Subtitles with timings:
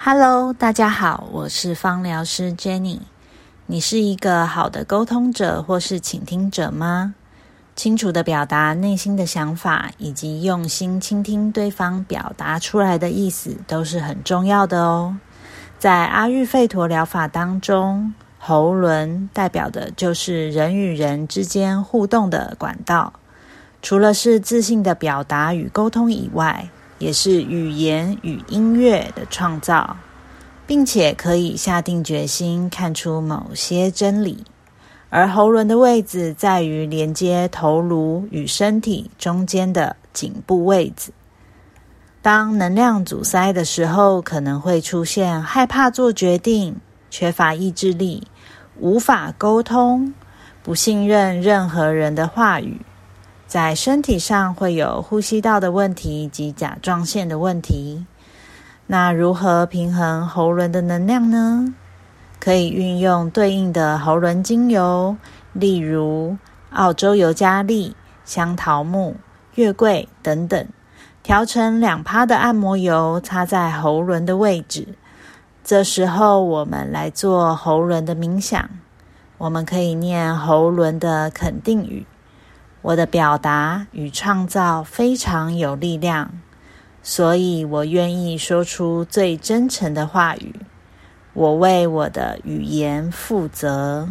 [0.00, 3.00] Hello，大家好，我是芳疗师 Jenny。
[3.66, 7.16] 你是一个好的沟通者或是倾听者吗？
[7.74, 15.18] 清楚的表达内心的想法，以及用心倾听对方表达出来的意思，都是很重要的哦。
[15.80, 23.14] 在阿育吠陀疗法当中，喉轮代表的就是人与人之间互动的管道，
[23.82, 29.96] 除了是自信的表达与沟通以外，也是语言与音乐的创造，
[30.66, 34.44] 并且可以下定决心看出某些真理。
[35.10, 41.12] 而喉轮的位置在于连接头颅与身体中间的颈部位置。
[42.20, 46.76] 当能量阻塞的时候，可能会出现害怕做决定、
[47.08, 48.26] 缺乏意志力、
[48.78, 50.12] 无法沟通、
[50.62, 52.82] 不信任任何人的话语。
[53.48, 58.04] 在身体上会有呼吸道的问题及甲状腺的问题。
[58.86, 61.74] 那如何平衡喉轮的能量呢？
[62.38, 65.16] 可以运用对应的喉轮精油，
[65.54, 66.36] 例如
[66.70, 69.16] 澳洲尤加利、香桃木、
[69.54, 70.68] 月桂等等，
[71.22, 74.86] 调成两趴的按摩油，擦在喉轮的位置。
[75.64, 78.68] 这时候，我们来做喉轮的冥想。
[79.38, 82.04] 我们可以念喉轮的肯定语。
[82.80, 86.30] 我的表达与创造非常有力量，
[87.02, 90.54] 所以我愿意说出最真诚的话语。
[91.34, 94.08] 我为我的语言负责。